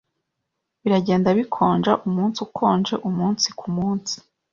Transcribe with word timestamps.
Biragenda 0.81 1.29
bikonja 1.37 1.91
umunsi 2.07 2.37
ukonje 2.47 2.95
umunsi 3.09 3.47
kumunsi. 3.59 4.15